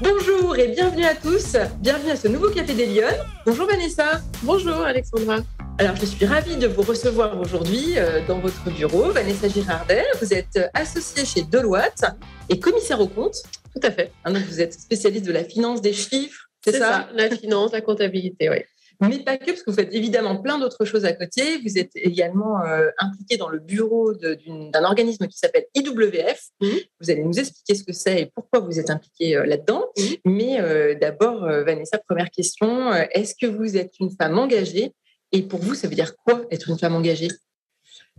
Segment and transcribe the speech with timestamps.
[0.00, 1.56] Bonjour et bienvenue à tous.
[1.80, 3.18] Bienvenue à ce nouveau Café des Lyonnes.
[3.44, 4.22] Bonjour Vanessa.
[4.44, 5.38] Bonjour Alexandra.
[5.78, 9.10] Alors, je suis ravie de vous recevoir aujourd'hui euh, dans votre bureau.
[9.10, 12.04] Vanessa Girardel, vous êtes associée chez Deloitte
[12.48, 13.42] et commissaire au compte.
[13.74, 14.12] Tout à fait.
[14.24, 17.80] Donc, vous êtes spécialiste de la finance, des chiffres, c'est ça, ça La finance, la
[17.80, 18.58] comptabilité, oui
[19.00, 21.58] mais pas que, parce que vous faites évidemment plein d'autres choses à côté.
[21.58, 26.48] Vous êtes également euh, impliqué dans le bureau d'un organisme qui s'appelle IWF.
[26.60, 26.66] Mmh.
[27.00, 29.86] Vous allez nous expliquer ce que c'est et pourquoi vous êtes impliqué euh, là-dedans.
[29.96, 30.02] Mmh.
[30.24, 34.92] Mais euh, d'abord, Vanessa, première question, est-ce que vous êtes une femme engagée?
[35.30, 37.28] Et pour vous, ça veut dire quoi être une femme engagée?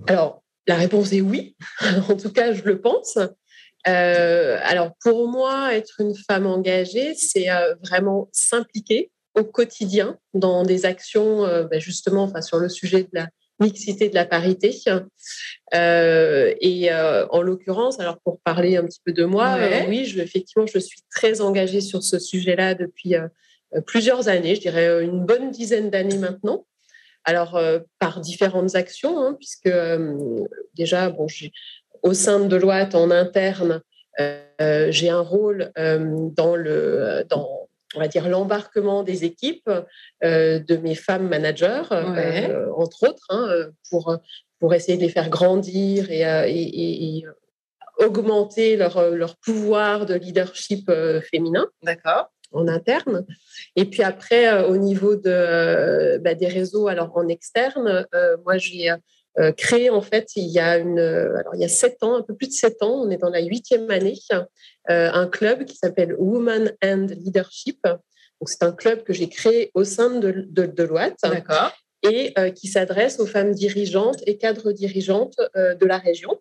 [0.07, 1.57] Alors, la réponse est oui.
[2.09, 3.17] en tout cas, je le pense.
[3.83, 7.47] alors, pour moi, être une femme engagée, c'est
[7.83, 13.09] vraiment s'impliquer au quotidien dans des actions euh, ben, justement enfin, sur le sujet de
[13.13, 13.27] la
[13.59, 14.75] mixité de la parité.
[15.73, 19.57] Euh, et euh, en l'occurrence, alors pour parler un petit peu de moi,
[19.87, 23.15] oui, je, effectivement, je suis très engagée sur ce sujet-là depuis
[23.85, 26.65] plusieurs années, je dirais une bonne dizaine d'années maintenant.
[27.25, 27.61] Alors,
[27.99, 29.69] par différentes actions, hein, puisque
[30.75, 31.27] déjà, bon,
[32.01, 33.81] au sein de Deloitte, en interne,
[34.17, 39.69] j'ai un rôle dans le, dans, on va dire, l'embarquement des équipes
[40.23, 44.17] euh, de mes femmes managers, euh, entre autres, hein, pour,
[44.59, 47.25] pour essayer de les faire grandir et, et,
[47.97, 51.67] augmenter leur, leur, pouvoir de leadership euh, féminin.
[51.83, 52.31] D'accord.
[52.51, 53.25] En interne.
[53.75, 58.07] Et puis après, au niveau de, bah, des réseaux, alors en externe,
[58.43, 58.95] moi j'ai euh,
[59.55, 62.35] créé en fait il y a une, alors il y a sept ans, un peu
[62.35, 64.45] plus de sept ans, on est dans la huitième année, euh,
[65.11, 67.79] un club qui s'appelle Women and Leadership.
[67.83, 71.17] Donc c'est un club que j'ai créé au sein de, de, Deloitte.
[72.01, 76.39] Et euh, qui s'adresse aux femmes dirigeantes et cadres dirigeantes de la région.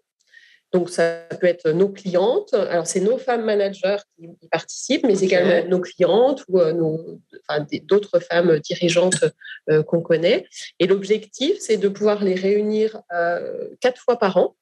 [0.73, 2.53] Donc, ça peut être nos clientes.
[2.53, 8.21] Alors, c'est nos femmes managers qui, participent, mais également nos clientes ou nos, enfin, d'autres
[8.21, 9.25] femmes dirigeantes
[9.71, 10.47] euh, qu'on connaît.
[10.79, 14.57] Et l'objectif, c'est de pouvoir les réunir euh, quatre fois par an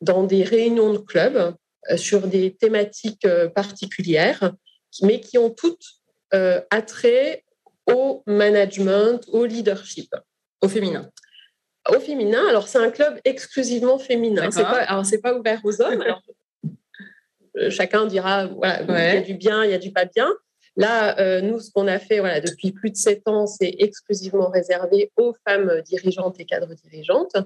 [0.00, 1.54] dans des réunions de club
[1.90, 4.52] euh, sur des thématiques particulières,
[5.02, 5.84] mais qui ont toutes
[6.70, 7.44] attrait
[7.92, 10.14] au management, au leadership.
[10.62, 11.10] Au féminin
[11.88, 12.46] au féminin.
[12.48, 14.50] Alors, c'est un club exclusivement féminin.
[14.50, 16.04] C'est pas, alors, c'est pas ouvert aux hommes.
[17.70, 20.28] chacun dira, voilà, il y a du bien, il y a du pas bien.
[20.76, 24.48] Là, euh, nous, ce qu'on a fait voilà, depuis plus de sept ans, c'est exclusivement
[24.48, 27.36] réservé aux femmes dirigeantes et cadres dirigeantes.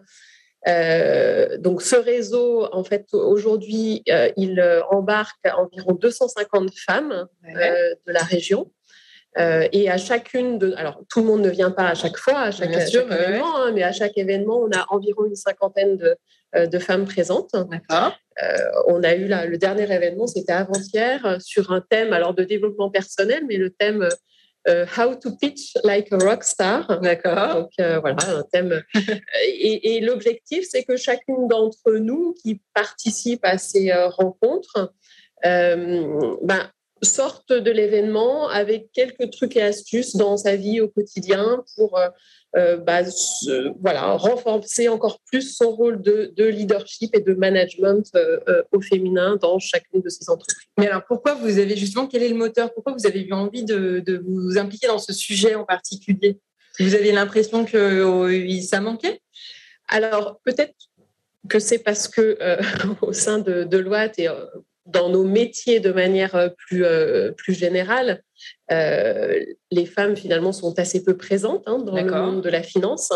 [0.69, 8.23] Euh, donc, ce réseau, en fait, aujourd'hui, euh, il embarque environ 250 femmes de la
[8.23, 8.71] région.
[9.37, 12.51] Et à chacune de, alors tout le monde ne vient pas à chaque fois, à
[12.51, 16.17] chaque, événement, hein, mais à chaque événement, on a environ une cinquantaine de,
[16.67, 17.51] de femmes présentes.
[17.53, 18.13] D'accord.
[18.43, 18.57] Euh,
[18.89, 22.43] on a eu là, le dernier événement, c'était avant-hier, euh, sur un thème alors de
[22.43, 24.09] développement personnel, mais le thème
[24.67, 27.01] euh, How to pitch like a rock star.
[27.01, 27.55] D'accord.
[27.55, 28.83] Donc voilà, un thème.
[29.47, 34.93] et, l'objectif, c'est que chacune d'entre nous qui participe à ces rencontres
[35.43, 36.71] ben,
[37.05, 41.99] sorte de l'événement avec quelques trucs et astuces dans sa vie au quotidien pour
[42.57, 43.01] euh, bah,
[43.81, 49.37] voilà, renforcer encore plus son rôle de, leadership et de management euh, euh, au féminin
[49.43, 50.69] dans chacune de ces entreprises.
[50.79, 52.73] Mais alors, pourquoi vous avez justement, quel est le moteur?
[52.73, 56.39] Pourquoi vous avez eu envie de, vous impliquer dans ce sujet en particulier?
[56.79, 59.21] Vous avez l'impression que ça manquait?
[59.89, 60.75] Alors, peut-être
[61.49, 62.39] que c'est parce que
[63.03, 64.29] au sein de Deloitte et
[64.87, 68.23] dans nos métiers de manière euh, plus, euh, plus générale,
[68.71, 69.41] euh,
[69.71, 73.11] les femmes finalement sont assez peu présentes hein, dans le monde de la finance.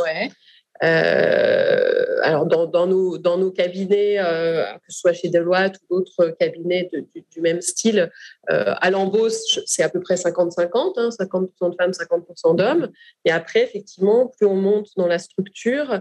[0.80, 6.88] alors dans, dans, nos, dans nos cabinets, que ce soit chez Deloitte ou d'autres cabinets
[7.32, 8.10] du, même style,
[8.46, 12.90] à l'embauche, c'est à peu près 50-50, 50%, 50 de femmes, 50% d'hommes.
[13.24, 16.00] Et après, effectivement, plus on monte dans la structure,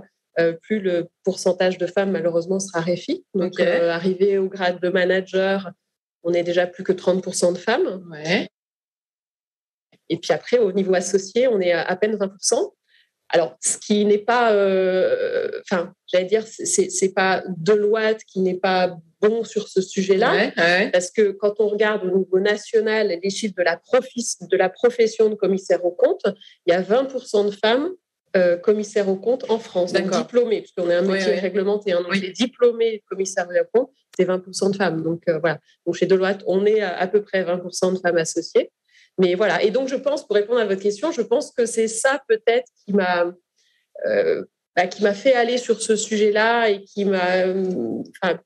[0.61, 3.25] plus le pourcentage de femmes, malheureusement, sera réfi.
[3.33, 5.71] Donc, euh, arrivé au grade de manager,
[6.23, 8.07] on est déjà plus que 30% de femmes.
[10.09, 12.71] Et puis après, au niveau associé, on est à, peine 20%.
[13.29, 18.95] Alors, ce qui n'est pas, euh, enfin, j'allais dire, c'est pas Deloitte qui n'est pas
[19.19, 20.51] bon sur ce sujet-là,
[20.91, 25.29] parce que quand on regarde au niveau national les chiffres de la, de la profession
[25.29, 26.25] de commissaire au compte,
[26.65, 27.89] il y a 20% de femmes
[28.35, 31.93] euh, commissaire au compte en France, donc diplômé, puisqu'on est un métier réglementé.
[31.93, 35.01] Hein, donc les diplômés commissaires au compte, c'est 20% de femmes.
[35.01, 35.59] Donc euh, voilà.
[35.85, 38.71] Donc chez Deloitte, on est à, peu près 20% de femmes associées.
[39.17, 39.63] Mais voilà.
[39.63, 42.67] Et donc je pense, pour répondre à votre question, je pense que c'est ça peut-être
[42.85, 43.31] qui m'a
[44.05, 44.43] euh,
[44.75, 47.45] bah, qui m'a fait aller sur ce sujet-là et qui m'a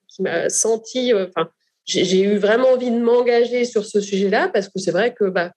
[0.08, 1.14] qui m'a senti.
[1.14, 1.50] Enfin,
[1.86, 5.52] j'ai eu vraiment envie de m'engager sur ce sujet-là parce que c'est vrai que bah,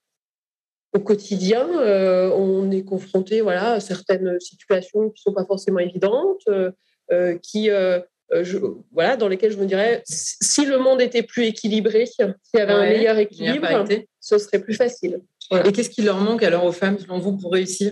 [0.95, 5.79] au quotidien, euh, on est confronté voilà, à certaines situations qui ne sont pas forcément
[5.79, 6.47] évidentes,
[7.11, 7.69] euh, qui,
[8.93, 12.73] voilà, dans lesquelles je me dirais, si le monde était plus équilibré, s'il y avait
[12.73, 13.85] un meilleur équilibre,
[14.21, 15.19] ce serait plus facile.
[15.65, 17.91] Et qu'est-ce qui leur manque alors aux femmes, selon vous, pour réussir?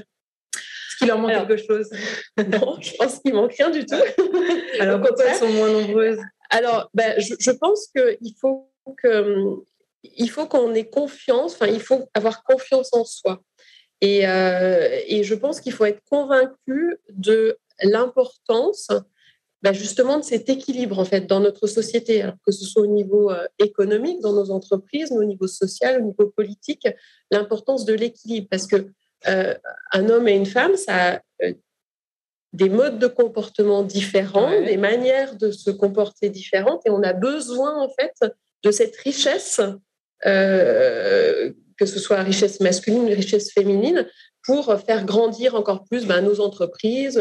[0.55, 1.89] Est-ce qu'il leur manque quelque chose?
[2.37, 3.95] Non, je pense qu'il manque rien du tout.
[4.79, 6.19] alors pourquoi elles sont moins nombreuses?
[6.49, 8.71] Alors, ben, je, pense qu'il faut
[9.01, 9.63] que
[10.03, 13.41] il faut qu'on ait confiance, enfin, il faut avoir confiance en soi.
[14.01, 18.89] Et, euh, et je pense qu'il faut être convaincu de l'importance
[19.61, 23.31] ben, justement de cet équilibre en fait dans notre société, que ce soit au niveau
[23.31, 26.85] euh, économique, dans nos entreprises, mais au niveau social, au niveau politique,
[27.31, 28.47] l'importance de l'équilibre.
[28.51, 28.87] Parce que
[29.29, 29.55] euh,
[29.93, 31.21] un homme et une femme, ça a
[32.51, 37.81] des modes de comportement différents, des manières de se comporter différentes, et on a besoin
[37.81, 38.13] en fait
[38.63, 39.61] de cette richesse,
[40.23, 44.07] que ce soit richesse masculine ou richesse féminine,
[44.45, 47.17] pour faire grandir encore plus ben, nos entreprises,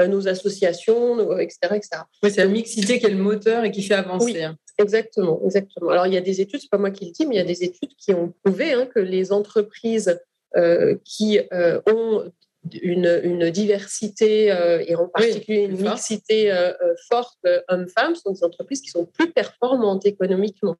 [0.00, 1.58] euh, nos associations, etc.
[1.74, 1.88] etc.
[2.22, 4.32] Oui, c'est la mixité qui est le moteur et qui fait avancer.
[4.32, 5.90] Oui, exactement, exactement.
[5.90, 7.40] Alors, il y a des études, c'est pas moi qui le dis, mais il y
[7.40, 10.18] a des études qui ont prouvé hein, que les entreprises
[10.56, 11.38] euh, qui
[11.86, 12.24] ont
[12.72, 18.80] une, diversité euh, et en particulier une mixité euh, euh, forte hommes-femmes sont des entreprises
[18.80, 20.76] qui sont plus performantes économiquement.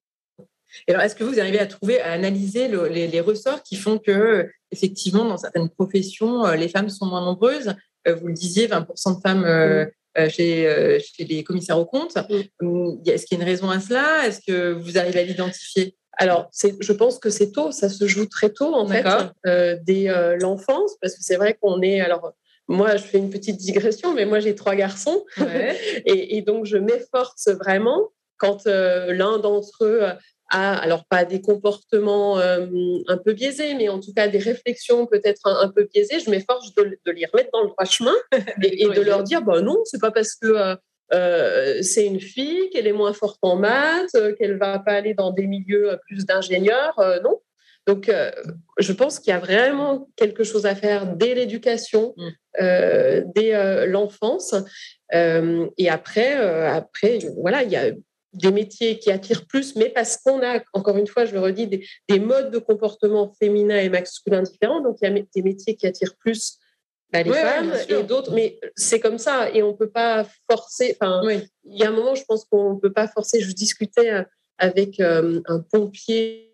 [0.86, 4.50] Et alors, est-ce que vous arrivez à trouver, à analyser les, ressorts qui font que,
[4.70, 7.74] effectivement, dans certaines professions, les femmes sont moins nombreuses?
[8.06, 9.90] Vous le disiez, 20% de femmes
[10.28, 12.18] chez, chez, les commissaires aux comptes.
[12.60, 14.26] Hum, est-ce qu'il y a une raison à cela?
[14.26, 15.96] Est-ce que vous arrivez à l'identifier?
[16.18, 19.04] Alors, je pense que c'est tôt, ça se joue très tôt en fait,
[19.46, 22.00] euh, dès euh, l'enfance, parce que c'est vrai qu'on est.
[22.00, 22.32] Alors,
[22.68, 25.24] moi, je fais une petite digression, mais moi, j'ai trois garçons,
[26.06, 30.02] et, donc je m'efforce vraiment quand euh, l'un d'entre eux
[30.60, 35.68] alors pas des comportements un peu biaisés, mais en tout cas des réflexions peut-être un,
[35.68, 38.14] peu biaisées, je m'efforce de, les remettre dans le droit chemin
[38.62, 40.76] et, de leur dire, bah non, c'est pas parce que
[41.12, 45.14] euh, c'est une fille, qu'elle est moins forte en maths, euh, qu'elle va pas aller
[45.14, 47.40] dans des milieux euh, plus d'ingénieurs, non.
[47.86, 48.10] Donc,
[48.78, 53.32] je pense qu'il y a vraiment quelque chose à faire dès l'éducation, mm.
[53.34, 54.54] dès l'enfance.
[55.12, 57.90] et après, après, voilà, il y a
[58.34, 61.66] des métiers qui attirent plus, mais parce qu'on a, encore une fois, je le redis,
[61.66, 64.80] des, des modes de comportement féminin et masculin différents.
[64.80, 66.58] Donc, il y a des métiers qui attirent plus
[67.12, 70.96] bah, les femmes et d'autres, mais c'est comme ça et on peut pas forcer.
[71.00, 71.22] Enfin,
[71.64, 73.40] il y a un moment, je pense qu'on peut pas forcer.
[73.40, 74.24] Je discutais euh,
[74.58, 76.50] avec euh, un pompier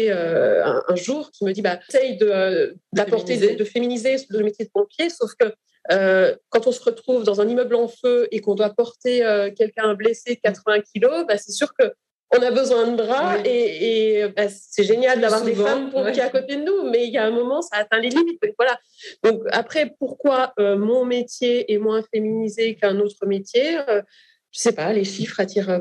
[0.00, 4.70] euh, un, jour qui me dit bah, essaye de, d'apporter, de, féminiser le métier de
[4.70, 5.52] pompier, sauf que
[5.88, 9.20] quand on se retrouve dans un immeuble en feu et qu'on doit porter
[9.56, 11.92] quelqu'un blessé 80 kilos, bah, c'est sûr que
[12.34, 16.56] on a besoin de bras et, bah, c'est génial d'avoir des femmes pompiers à côté
[16.56, 18.40] de nous, mais il y a un moment, ça atteint les limites.
[18.42, 18.80] Donc, voilà.
[19.22, 24.02] Donc après, pourquoi euh, mon métier est moins féminisé qu'un autre métier Je euh,
[24.50, 25.80] sais pas, les chiffres attirent euh,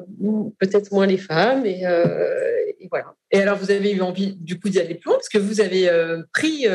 [0.60, 1.84] peut-être moins les femmes et,
[2.90, 3.14] voilà.
[3.32, 5.62] Et alors, vous avez eu envie du coup d'y aller plus loin parce que vous
[5.62, 5.90] avez
[6.34, 6.66] pris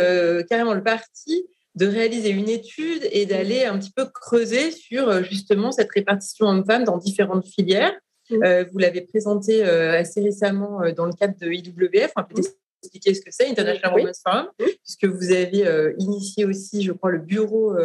[0.49, 1.46] carrément le parti
[1.76, 6.84] de réaliser une étude et d'aller un petit peu creuser sur justement cette répartition homme-femme
[6.84, 7.94] dans différentes filières.
[8.31, 8.43] Mm.
[8.44, 12.12] Euh, vous l'avez présenté euh, assez récemment euh, dans le cadre de IWF.
[12.17, 12.82] On va peut-être mm.
[12.82, 14.65] expliquer ce que c'est, International Women's Forum, mm.
[14.84, 17.77] puisque vous avez initié aussi, je crois, le bureau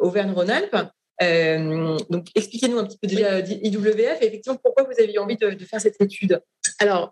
[0.00, 0.76] Auvergne-Rhône-Alpes.
[1.20, 5.80] Donc, expliquez-nous un petit peu déjà IWF et effectivement pourquoi vous aviez envie de, faire
[5.80, 6.40] cette étude?
[6.78, 7.10] Alors,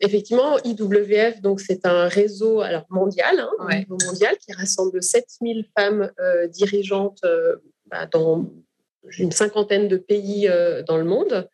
[0.00, 6.10] effectivement, IWF, donc c'est un réseau alors mondial, hein, mondial, qui rassemble 7000 femmes
[6.50, 7.20] dirigeantes
[7.86, 8.50] bah, dans
[9.18, 11.48] une cinquantaine de pays euh, dans le monde.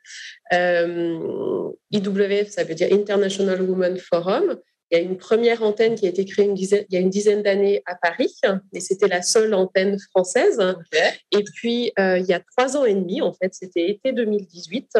[0.52, 4.56] Euh, IWF, ça veut dire International Women Forum.
[4.90, 7.00] Il y a une première antenne qui a été créée une dizaine, il y a
[7.00, 8.34] une dizaine d'années à Paris,
[8.72, 10.60] et c'était la seule antenne française.
[11.30, 14.98] Et puis, euh, il y a trois ans et demi, en fait, c'était été 2018,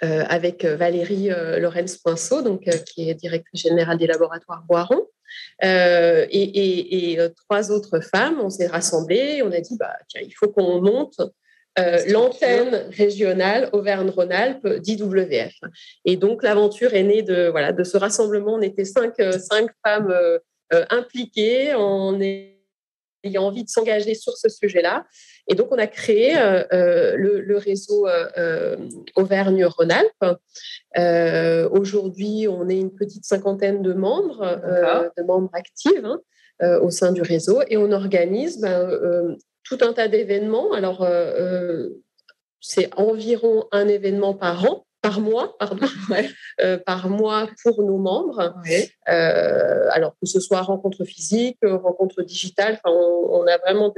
[0.00, 5.06] avec Valérie Lorenz-Poinceau, donc, qui est directrice générale des laboratoires Boiron.
[5.62, 7.18] et,
[7.48, 11.20] trois autres femmes, on s'est rassemblées, on a dit, bah, tiens, il faut qu'on monte
[11.78, 15.54] euh, l'antenne régionale Auvergne-Rhône-Alpes d'IWF.
[16.04, 18.54] Et donc l'aventure est née de, voilà, de ce rassemblement.
[18.54, 24.48] On était cinq, euh, cinq femmes euh, impliquées en ayant envie de s'engager sur ce
[24.48, 25.06] sujet-là.
[25.46, 28.08] Et donc on a créé le, réseau
[29.16, 30.38] Auvergne-Rhône-Alpes.
[31.72, 34.60] Aujourd'hui, on est une petite cinquantaine de membres,
[35.16, 36.04] de membres actifs.
[36.04, 36.20] Hein,
[36.80, 39.36] au sein du réseau et on organise ben,
[39.68, 40.72] tout un tas d'événements.
[40.72, 42.02] Alors, euh, euh,
[42.60, 45.86] c'est environ un événement par an par mois, pardon,
[46.60, 48.54] euh, par mois pour nos membres.
[49.08, 53.92] Euh, alors que ce soit rencontre physique, rencontre digitale, on, a vraiment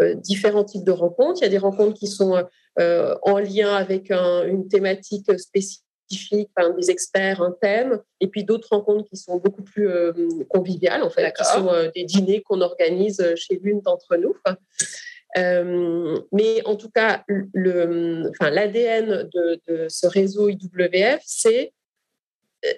[0.00, 1.40] euh, différents types de rencontres.
[1.40, 2.42] Il y a des rencontres qui sont
[2.78, 9.16] en lien avec une thématique spécifique, des experts, un thème, et puis d'autres rencontres qui
[9.16, 9.88] sont beaucoup plus
[10.48, 14.34] conviviales, en fait, qui sont des dîners qu'on organise chez l'une d'entre nous.
[15.36, 21.72] Euh, mais en tout cas, l'ADN de, ce réseau IWF, c'est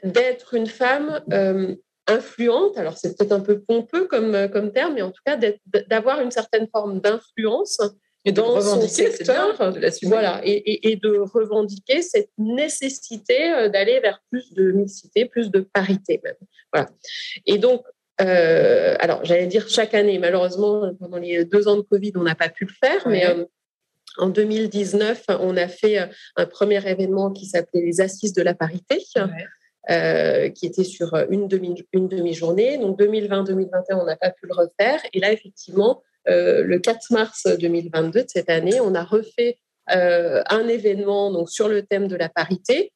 [0.02, 1.74] d'être une femme euh,
[2.06, 2.76] influente.
[2.76, 5.38] Alors, c'est peut-être un peu pompeux comme, comme terme, mais en tout cas,
[5.88, 7.80] d'avoir une certaine forme d'influence
[8.26, 9.56] dans son secteur,
[10.02, 15.60] voilà, et, et, de revendiquer cette nécessité euh, d'aller vers plus de mixité, plus de
[15.60, 16.34] parité même.
[16.72, 16.88] Voilà.
[17.46, 17.84] Et donc,
[18.20, 20.18] euh, alors, j'allais dire chaque année.
[20.18, 23.44] Malheureusement, pendant les deux ans de Covid, on n'a pas pu le faire, mais euh,
[24.18, 25.98] en 2019, on a fait
[26.36, 28.98] un premier événement qui s'appelait les Assises de la parité.
[28.98, 32.36] qui était sur une demi une demi.
[32.78, 35.00] Donc 2020-2021, on n'a pas pu le refaire.
[35.12, 41.32] Et là, effectivement, le 4 mars 2022 de cette année, on a refait un événement
[41.32, 42.92] donc sur le thème de la parité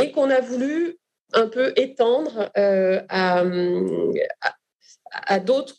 [0.00, 0.98] et qu'on a voulu
[1.32, 3.44] un peu étendre euh, à,
[5.40, 5.76] d'autres.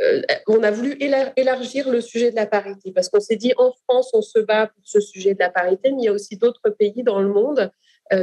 [0.00, 0.96] Euh, on a voulu
[1.36, 4.68] élargir le sujet de la parité parce qu'on s'est dit en France, on se bat
[4.68, 7.28] pour ce sujet de la parité, mais il y a aussi d'autres pays dans le
[7.28, 7.68] monde euh,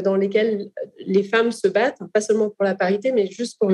[0.03, 0.69] dans lesquels
[1.05, 3.72] les femmes se battent, pas seulement pour la parité, mais juste pour,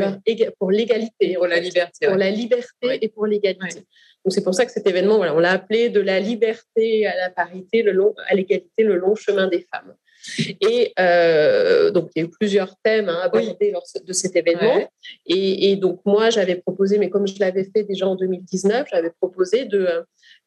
[0.59, 1.35] pour l'égalité.
[1.35, 2.07] Pour la liberté.
[2.07, 3.81] Pour la liberté et pour l'égalité.
[4.25, 7.15] Donc c'est pour ça que cet événement, voilà, on l'a appelé de la liberté à
[7.15, 9.93] la parité, le long, à l'égalité, le long chemin des femmes.
[10.61, 14.89] Et euh, donc, il y a eu plusieurs thèmes hein, abordés lors de cet événement.
[15.27, 19.67] Et, donc, moi, j'avais proposé, mais comme je l'avais fait déjà en 2019, j'avais proposé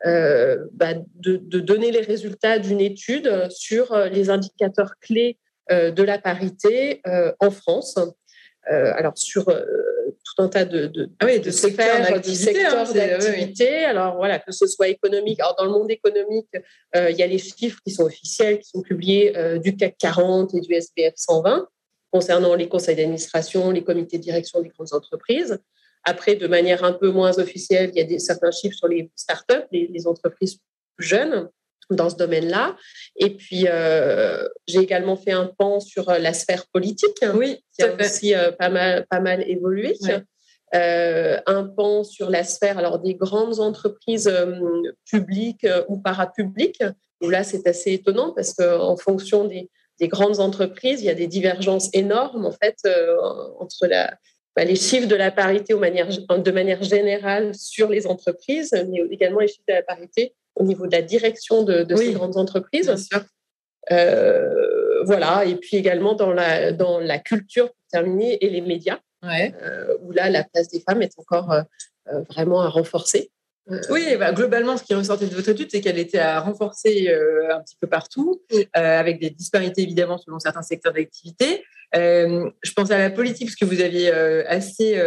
[0.04, 6.02] euh, bah, de, de, donner les résultats d'une étude sur les indicateurs clés euh, de
[6.02, 7.02] la parité
[7.40, 7.98] en France.
[8.66, 9.46] alors, sur
[10.24, 13.84] tout un tas de, de, ah de, secteurs d'activité.
[13.84, 15.40] Hein, alors voilà, que ce soit économique.
[15.40, 16.48] Alors dans le monde économique,
[16.96, 19.96] euh, il y a les chiffres qui sont officiels, qui sont publiés euh, du CAC
[19.98, 21.68] 40 et du SBF 120
[22.10, 25.58] concernant les conseils d'administration, les comités de direction des grandes entreprises.
[26.04, 29.10] Après, de manière un peu moins officielle, il y a des, certains chiffres sur les
[29.14, 30.58] startups, les, les entreprises
[30.96, 31.50] plus jeunes
[31.90, 32.76] dans ce domaine-là.
[33.16, 37.82] Et puis, euh, j'ai également fait un pan sur euh, la sphère politique, oui, qui
[37.82, 39.96] a aussi euh, pas, mal, pas mal évolué.
[40.72, 44.30] un pan sur la sphère alors, des grandes entreprises
[45.10, 46.84] publiques ou parapubliques,
[47.22, 51.14] où là, c'est assez étonnant parce qu'en fonction des, des, grandes entreprises, il y a
[51.14, 52.76] des divergences énormes en fait,
[53.58, 54.14] entre la,
[54.54, 59.48] bah, les chiffres de la parité de manière générale sur les entreprises, mais également les
[59.48, 62.86] chiffres de la parité au niveau de la direction de, ces grandes entreprises.
[62.86, 63.22] Bien sûr.
[63.90, 68.98] Euh, voilà, et puis également dans la, dans la culture, pour terminer, et les médias,
[69.24, 71.62] euh, où là, la place des femmes est encore euh,
[72.28, 73.30] vraiment à renforcer.
[73.90, 77.12] Oui, bah, globalement, ce qui ressortait de votre étude, c'est qu'elle était à renforcer
[77.50, 81.64] un petit peu partout, avec des disparités évidemment selon certains secteurs d'activité.
[81.92, 85.00] je pense à la politique, parce que vous aviez assez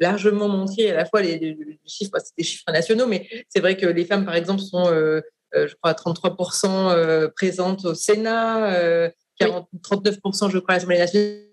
[0.00, 1.56] largement montré à la fois les,
[1.86, 4.86] chiffres, c'est des chiffres nationaux, mais c'est vrai que les femmes, par exemple, sont,
[5.54, 9.10] je crois, 33% présentes au Sénat,
[9.40, 11.47] 39%, je crois, à l'Assemblée nationale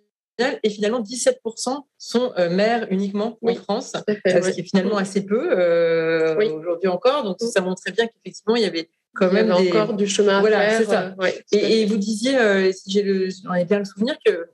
[0.64, 5.50] et finalement 17% sont euh, mères uniquement en France, ce qui est finalement assez peu
[5.52, 7.24] euh, aujourd'hui encore.
[7.24, 10.90] Donc ça montrait bien qu'effectivement il y avait quand même encore du chemin à faire.
[10.90, 11.16] Ça.
[11.22, 12.34] Euh, et, vous disiez,
[12.74, 14.48] si j'ai j'en ai bien le souvenir, que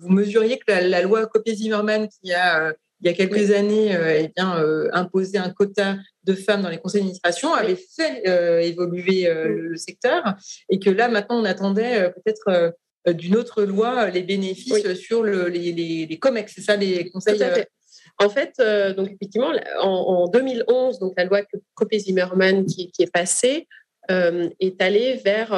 [0.00, 4.60] vous mesuriez que la, loi Copé-Zimmermann qui a il y a quelques années eh bien,
[4.92, 8.24] imposé un quota de femmes dans les conseils d'administration avait fait
[8.66, 10.34] évoluer le, secteur
[10.68, 12.70] et que là maintenant on attendait peut-être euh,
[13.12, 17.42] d'une autre loi euh, les bénéfices sur le, les, les, COMEX, c'est ça les conseils
[17.42, 17.64] euh,
[18.18, 18.54] En fait,
[18.96, 21.42] donc effectivement, en, 2011, donc la loi
[21.74, 23.66] Copé-Zimmermann qui, qui, est passée
[24.10, 25.50] est allée vers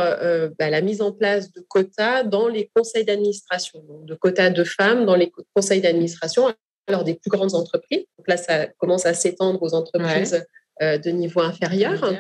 [0.59, 5.07] bah, la mise en place de quotas dans les conseils d'administration, de quotas de femmes
[5.07, 6.53] dans les conseils d'administration,
[6.89, 8.05] alors des plus grandes entreprises.
[8.19, 10.45] Donc là, ça commence à s'étendre aux entreprises
[10.81, 12.13] de niveau inférieur.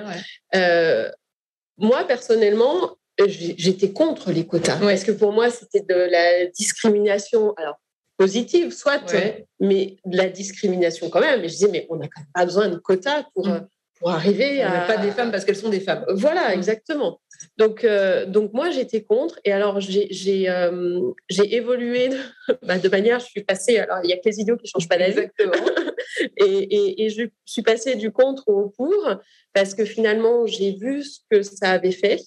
[1.76, 2.96] moi, personnellement,
[3.28, 4.78] j'étais contre les quotas.
[4.78, 7.54] Parce que pour moi, c'était de la discrimination.
[7.54, 7.76] Alors,
[8.20, 9.00] positive, soit,
[9.60, 11.42] mais de la discrimination quand même.
[11.42, 13.66] Et je disais, mais on n'a quand même pas besoin de quotas pour, mm.
[13.98, 14.82] pour arriver à.
[14.82, 16.04] pas des femmes parce qu'elles sont des femmes.
[16.10, 16.52] Voilà, mm.
[16.52, 17.18] exactement.
[17.56, 19.40] Donc, euh, donc moi, j'étais contre.
[19.46, 21.00] Et alors, j'ai euh,
[21.30, 22.18] évolué de,
[22.66, 23.78] bah, de, manière, je suis passée.
[23.78, 25.28] Alors, il n'y a que les idiots qui ne changent pas d'avis.
[26.36, 29.16] et, et, je suis passée du contre au pour
[29.54, 32.20] parce que finalement, j'ai vu ce que ça avait fait.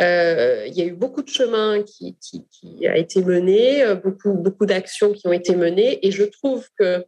[0.00, 4.32] Euh, il y a eu beaucoup de chemin qui, qui, qui a été mené, beaucoup,
[4.32, 7.04] beaucoup d'actions qui ont été menées, et je trouve que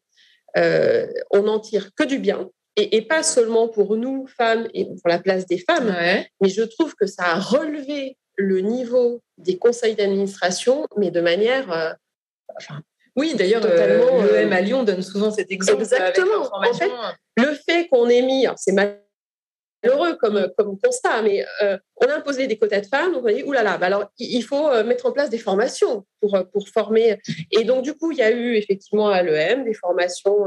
[0.56, 2.48] euh, on n'en tire que du bien.
[2.76, 5.94] Et, pas seulement pour nous, femmes, et pour la place des femmes,
[6.40, 11.70] mais je trouve que ça a relevé le niveau des conseils d'administration, mais de manière...
[11.72, 11.92] Euh,
[13.14, 13.62] oui, d'ailleurs.
[13.64, 15.82] Euh, à Lyon donne souvent cet exemple.
[15.82, 16.50] Exactement.
[16.52, 16.90] en fait,
[17.36, 19.03] le fait qu'on ait mis, c'est mal
[19.84, 23.28] heureux comme, comme constat, mais euh, on a imposé des quotas de femmes, donc on
[23.28, 26.44] a dit, oulala, bah alors il faut euh, mettre en place des formations pour, euh,
[26.44, 27.18] pour former.
[27.50, 30.46] Et donc, du coup, il y a eu effectivement à l'EM des formations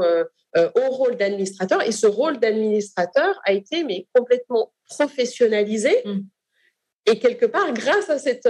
[0.56, 6.02] au rôle d'administrateur, et ce rôle d'administrateur a été mais complètement professionnalisé.
[6.04, 6.20] Mmh.
[7.10, 8.48] Et quelque part, grâce à cette,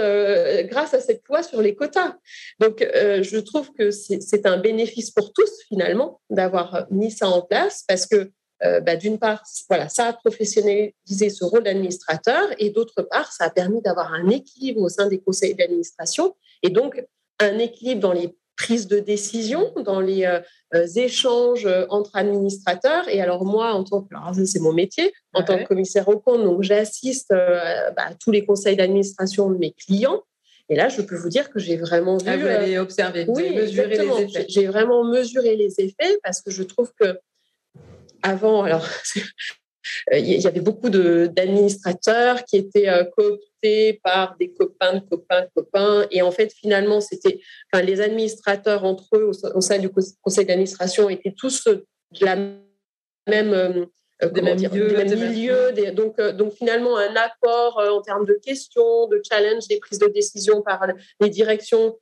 [0.69, 2.15] grâce à cette loi sur les quotas.
[2.59, 7.83] Donc, je trouve que c'est un bénéfice pour tous, finalement, d'avoir mis ça en place,
[7.87, 8.31] parce que
[8.63, 13.45] euh, bah, d'une part, voilà, ça a professionnalisé ce rôle d'administrateur et d'autre part, ça
[13.45, 17.03] a permis d'avoir un équilibre au sein des conseils d'administration et donc
[17.39, 20.41] un équilibre dans les prises de décision, dans les euh,
[20.75, 23.07] euh, échanges entre administrateurs.
[23.07, 26.43] Et alors moi, en tant que, c'est mon métier, en tant que commissaire au compte,
[26.43, 30.23] donc j'assiste bah, à tous les conseils d'administration de mes clients.
[30.69, 32.47] Et là, je peux vous dire que j'ai vraiment ah, vu.
[32.47, 34.45] Ah, vous observer, oui, mesuré les effets.
[34.49, 37.17] J'ai vraiment mesuré les effets parce que je trouve que
[38.23, 38.85] avant, alors,
[40.13, 45.41] euh, il y avait beaucoup d'administrateurs qui étaient euh, cooptés par des copains de copains
[45.41, 46.07] de copains.
[46.11, 47.39] Et en fait, finalement, c'était,
[47.71, 49.89] enfin, les administrateurs entre eux au, sein du
[50.21, 51.85] conseil d'administration étaient tous de
[52.21, 53.85] la même, euh,
[54.21, 60.07] milieu, donc, donc finalement, un accord en termes de questions, de challenge, des prises de
[60.07, 60.85] décision par
[61.21, 61.97] les directions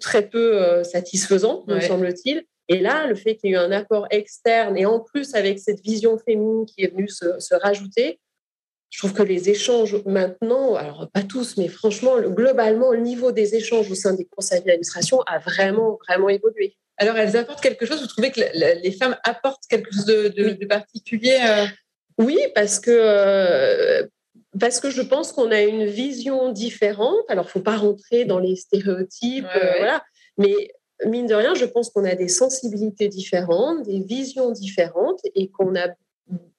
[0.00, 2.46] très peu satisfaisant, me semble-t-il.
[2.68, 5.58] Et là, le fait qu'il y ait eu un accord externe et en plus avec
[5.58, 8.20] cette vision féminine qui est venue se, rajouter,
[8.90, 13.56] je trouve que les échanges maintenant, alors pas tous, mais franchement, globalement, le niveau des
[13.56, 16.76] échanges au sein des conseils d'administration a vraiment, vraiment évolué.
[16.96, 18.40] Alors, elles apportent quelque chose Vous trouvez que
[18.82, 21.66] les femmes apportent quelque chose de, particulier euh?
[22.18, 24.06] Oui, parce que, euh,
[24.60, 27.24] parce que je pense qu'on a une vision différente.
[27.28, 30.04] Alors, il ne faut pas rentrer dans les stéréotypes, euh, voilà.
[30.38, 30.70] Mais
[31.06, 35.74] mine de rien, je pense qu'on a des sensibilités différentes, des visions différentes et qu'on
[35.76, 35.88] a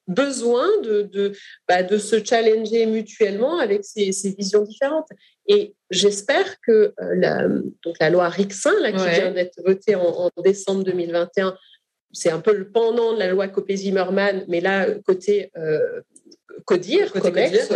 [0.08, 1.34] besoin de, de,
[1.68, 5.08] bah, de, se challenger mutuellement avec ces, visions différentes.
[5.48, 10.30] Et j'espère que euh, la, donc la loi RICSIN, là, qui vient d'être votée en,
[10.44, 11.58] décembre 2021,
[12.12, 16.02] c'est un peu le pendant de la loi Copé-Zimmermann, mais là, côté euh,
[16.66, 17.70] CODIR, COMEX,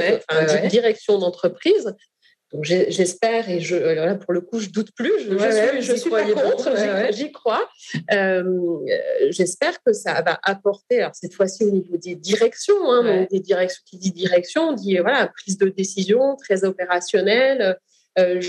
[0.69, 1.93] direction d'entreprise,
[2.51, 5.37] donc j'espère, et je, là pour le coup je doute plus, je,
[5.81, 6.73] je suis, pas contre,
[7.11, 7.69] j'y crois.
[8.11, 8.43] Euh,
[9.29, 13.83] j'espère que ça va apporter, alors cette fois-ci au niveau des directions, hein, des directions
[13.85, 17.77] qui dit direction, dit voilà prise de décision très opérationnelle.
[18.17, 18.41] Euh,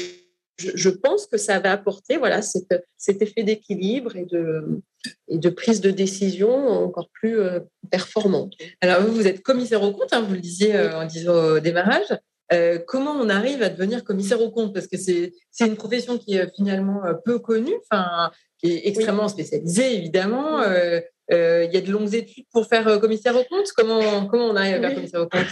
[0.57, 4.83] je, pense que ça va apporter voilà cet, cet effet d'équilibre et de,
[5.29, 7.61] et de prise de décision encore plus euh,
[7.91, 8.55] performante.
[8.81, 12.09] Alors vous, vous êtes commissaire au compte, hein, vous le disiez en disant au démarrage.
[12.53, 16.37] Euh, comment on arrive à devenir commissaire au compte Parce que c'est une profession qui
[16.37, 20.61] est finalement euh, peu connue, enfin, qui est extrêmement spécialisée, évidemment.
[20.63, 21.01] Euh,
[21.33, 23.71] il y a de longues études pour faire commissaire au compte.
[23.77, 25.47] Comment, comment on arrive à faire commissaire au compte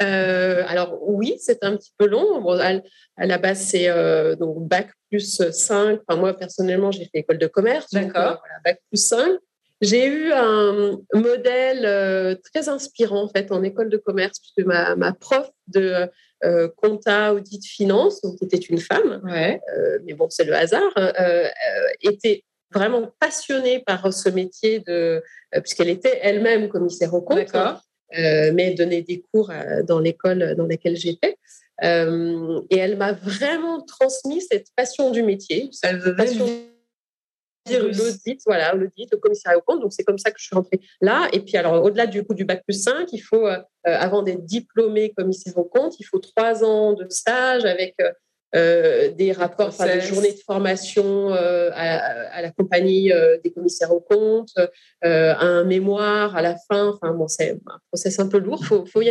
[0.00, 2.48] alors oui, c'est un petit peu long.
[2.50, 2.80] à,
[3.26, 3.88] la base, c'est
[4.36, 6.00] donc bac plus 5.
[6.06, 7.92] Enfin, moi, personnellement, j'ai fait école de commerce.
[7.92, 8.40] D'accord.
[8.64, 9.38] bac plus 5.
[9.80, 15.12] J'ai eu un modèle très inspirant en fait en école de commerce puisque ma, ma
[15.12, 16.08] prof de
[16.44, 20.92] euh, compta, audit, finance, donc qui était une femme, euh, mais bon, c'est le hasard,
[20.94, 21.48] hein, euh,
[22.02, 25.22] était vraiment passionnée par ce métier de,
[25.62, 27.52] puisqu'elle était elle-même commissaire au compte,
[28.12, 29.50] mais donnait des cours
[29.84, 31.38] dans l'école dans laquelle j'étais.
[31.82, 36.46] et elle m'a vraiment transmis cette passion du métier, cette passion
[37.76, 39.80] l'audit, voilà, l'audit, le commissariat au compte.
[39.80, 41.28] Donc, c'est comme ça que je suis rentrée là.
[41.32, 44.44] Et puis, alors, au-delà du coup du bac plus 5, il faut, euh, avant d'être
[44.44, 47.96] diplômé commissaire au compte, il faut trois ans de stage avec
[48.54, 53.92] euh, des rapports, enfin, des journées de formation euh, à, la compagnie euh, des commissaires
[53.92, 54.54] aux comptes,
[55.02, 56.88] un mémoire à la fin.
[56.88, 58.60] Enfin, bon, c'est un process un peu lourd.
[58.62, 59.02] Il faut, faut,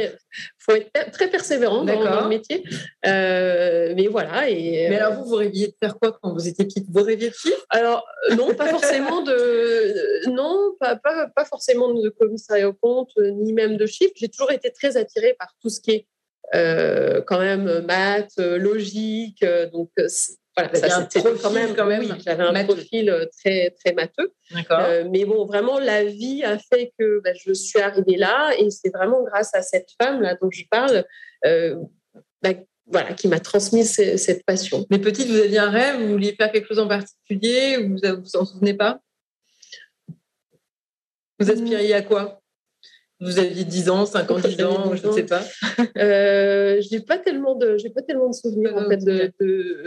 [0.58, 2.63] faut, être très persévérant dans, le métier.
[3.04, 4.50] mais voilà.
[4.50, 6.88] Et, mais alors, vous, vous rêviez de faire quoi quand vous étiez petite?
[6.89, 10.28] Vous rêviez de chiffres Alors, non, pas forcément de.
[10.28, 14.13] Non, pas, pas, pas forcément de commissariat aux comptes, ni même de chiffres.
[14.15, 16.08] J'ai toujours été très attirée par tout ce qui est
[16.56, 19.44] euh, quand même maths, logique.
[19.44, 20.08] Euh, donc, euh,
[20.56, 24.34] voilà, ça c'était quand même, quand même j'avais un profil très très matheux.
[25.12, 28.90] mais bon, vraiment la vie a fait que bah, je suis arrivée là et c'est
[28.90, 31.06] vraiment grâce à cette femme là dont je parle.
[31.44, 32.54] Bah,
[32.90, 34.86] voilà, qui m'a transmis cette passion.
[34.90, 38.36] Mais petite, vous aviez un rêve, vous vouliez faire quelque chose en particulier, vous vous
[38.38, 39.02] en souvenez pas?
[41.40, 42.42] Vous aspiriez à quoi?
[43.19, 45.41] Vous aviez 10 ans, 5 ans, 10 ans, je ne sais pas.
[45.97, 49.34] euh, j'ai pas tellement de, j'ai pas tellement de souvenirs en fait de,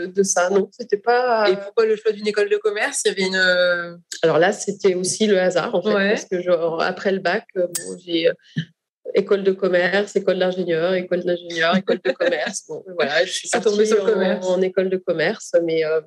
[0.07, 0.49] de, ça.
[0.49, 1.49] Non, c'était pas.
[1.49, 3.03] Et pourquoi le choix d'une école de commerce?
[3.05, 3.35] Il y avait une.
[3.35, 7.45] Euh, Alors là, c'était aussi le hasard en fait, parce que genre après le bac,
[7.55, 8.29] euh, bon, j'ai
[9.13, 12.65] école de commerce, école d'ingénieur, école d'ingénieur, école de commerce.
[12.67, 14.45] Bon, voilà, je suis tombée sur le commerce.
[14.45, 16.01] En, école de commerce, mais euh.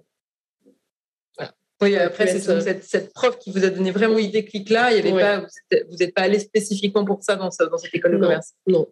[1.84, 4.18] Oui, après, c'est euh, cette, cette, prof qui vous a donné vraiment.
[4.18, 5.46] Il y avait pas,
[5.90, 8.88] vous n'êtes pas allé spécifiquement pour ça dans, dans cette école de commerce Non.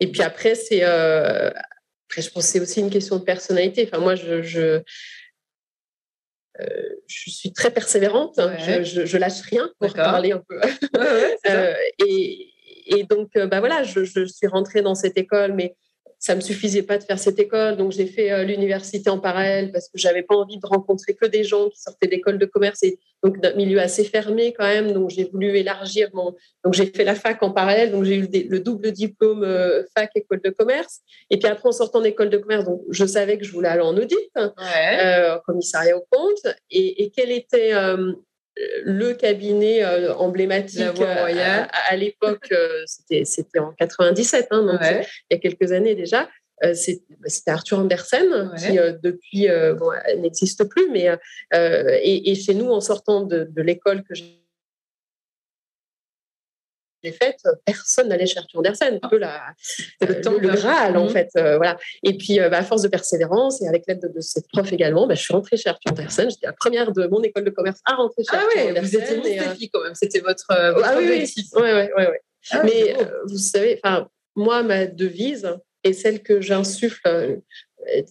[0.00, 0.82] Et puis après, c'est.
[0.82, 1.50] Euh,
[2.08, 3.88] après, je pense que c'est aussi une question de personnalité.
[3.90, 4.42] Enfin, moi, je.
[4.42, 4.82] je
[7.08, 10.60] je suis très persévérante, je, je, lâche rien pour parler un peu.
[10.96, 12.52] Ouais, et,
[12.86, 15.74] et donc, euh, bah voilà, je, je, suis rentrée dans cette école, mais
[16.22, 17.76] ça me suffisait pas de faire cette école.
[17.76, 21.26] Donc, j'ai fait euh, l'université en parallèle parce que j'avais pas envie de rencontrer que
[21.26, 24.92] des gens qui sortaient d'école de commerce et donc d'un milieu assez fermé quand même.
[24.92, 26.36] Donc, j'ai voulu élargir mon.
[26.64, 27.90] Donc, j'ai fait la fac en parallèle.
[27.90, 31.00] Donc, j'ai eu le, double diplôme euh, fac école de commerce.
[31.28, 33.82] Et puis après, en sortant d'école de commerce, donc je savais que je voulais aller
[33.82, 35.38] en audit, ouais.
[35.44, 36.54] commissariat au compte.
[36.70, 37.72] Et, et quel était
[38.56, 45.34] le cabinet euh, emblématique euh, à, l'époque, euh, c'était en 97, hein, donc il y
[45.34, 46.28] a quelques années déjà.
[46.60, 49.48] Bah, c'était Arthur Andersen qui depuis
[50.18, 51.08] n'existe plus, mais
[51.52, 54.41] et, chez nous en sortant de, de l'école que j'ai
[57.02, 59.40] j'ai faites, personne n'allait chercher Andersen, un peu la,
[60.00, 61.28] le, euh, le, Graal en fait.
[61.36, 61.76] Euh, voilà.
[62.02, 65.06] Et puis, euh, bah, à force de persévérance et avec l'aide de, cette prof également,
[65.06, 66.30] bah, je suis rentrée chez Arthur Andersen.
[66.30, 68.96] J'étais la première de mon école de commerce à rentrer chez ah Arthur ouais, Vous
[68.96, 71.46] étiez Miss quand même, c'était votre, votre ah, objectif.
[71.54, 72.04] Oui, oui, oui.
[72.50, 73.80] Ah Mais vous savez,
[74.34, 75.48] moi, ma devise
[75.84, 77.40] est celle que j'insuffle.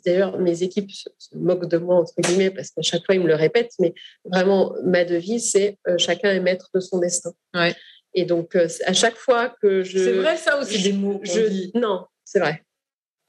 [0.05, 3.27] D'ailleurs, mes équipes se, moquent de moi, entre guillemets, parce qu'à chaque fois, ils me
[3.27, 3.93] le répètent, mais
[4.25, 7.31] vraiment, ma devise, c'est chacun est maître de son destin.
[7.53, 7.73] Ouais.
[8.13, 9.97] Et donc, euh, à chaque fois que je.
[9.97, 11.21] C'est vrai, ça aussi, des mots.
[11.23, 12.63] Je, Non, c'est vrai.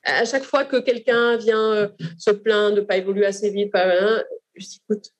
[0.05, 3.71] À chaque fois que quelqu'un vient euh, se plaindre de ne pas évoluer assez vite,
[3.71, 4.25] pas,
[4.57, 5.11] je dis écoute,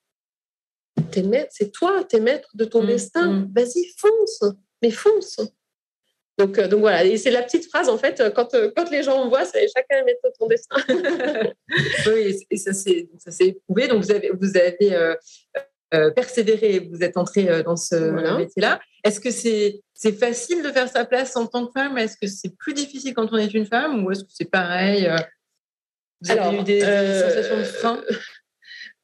[1.13, 3.27] t'es maître, c'est toi, t'es maître de ton mmh, destin.
[3.31, 3.53] Mmh.
[3.55, 5.41] Vas-y, fonce, mais fonce.
[6.39, 9.25] Donc, euh, donc voilà, et c'est la petite phrase en fait, quand, quand les gens
[9.25, 10.77] me voient, c'est chacun est maître de ton destin.
[12.07, 13.09] oui, et ça s'est
[13.41, 13.87] éprouvé.
[13.87, 15.15] Donc vous avez, vous avez euh,
[16.15, 17.95] persévérer, vous êtes entrée euh, dans ce
[18.39, 18.81] métier-là.
[19.05, 21.99] Est-ce que c'est c'est facile de faire sa place en tant que femme?
[21.99, 24.05] Est-ce que c'est plus difficile quand on est une femme?
[24.05, 25.17] Ou est-ce que c'est pareil euh?
[26.23, 28.03] Vous avez eu des, sensations de frein?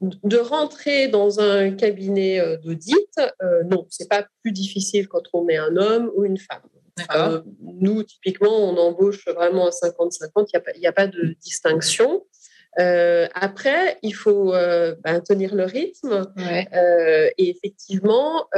[0.00, 3.20] de rentrer dans un cabinet d'audit,
[3.64, 6.62] non, c'est pas plus difficile quand on est un homme ou une femme.
[7.60, 12.24] nous, typiquement, on embauche vraiment à 50-50, il n'y a, a, pas de distinction.
[12.78, 16.32] Euh, après, il faut euh, ben, tenir le rythme.
[16.38, 18.48] Euh, et effectivement,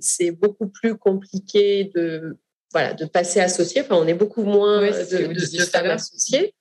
[0.00, 2.36] c'est beaucoup plus compliqué de,
[2.72, 3.82] voilà, de passer associé.
[3.82, 6.54] Enfin, on est beaucoup moins de, de, femmes associées.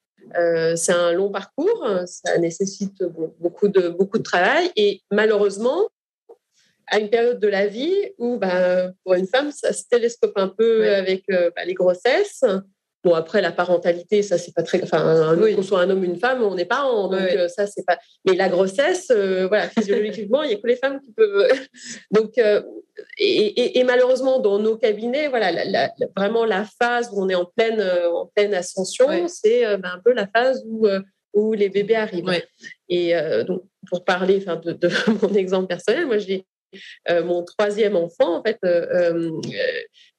[0.76, 3.04] c'est un long parcours, ça nécessite
[3.40, 5.90] beaucoup de, beaucoup de travail et malheureusement,
[6.88, 10.50] à une période de la vie où ben, pour une femme, ça se télescope un
[10.50, 12.44] peu avec ben, les grossesses,
[13.06, 14.82] Bon, après, la parentalité, ça, c'est pas très.
[14.82, 17.10] Enfin, qu'on soit un homme ou une femme, on n'est pas en.
[17.10, 18.00] Donc, euh, ça, c'est pas.
[18.26, 21.48] Mais la grossesse, euh, voilà, physiologiquement, il n'y a que les femmes qui peuvent.
[22.10, 22.64] donc, euh,
[23.20, 25.52] et, malheureusement, dans nos cabinets, voilà,
[26.18, 27.80] vraiment la phase où on est en pleine,
[28.12, 30.88] en pleine ascension, c'est ben, un peu la phase où,
[31.34, 32.42] où les bébés arrivent.
[32.90, 33.14] Et
[33.46, 34.90] donc, pour parler de, de,
[35.22, 36.48] mon exemple personnel, moi, j'ai
[37.10, 38.60] mon troisième enfant, en fait,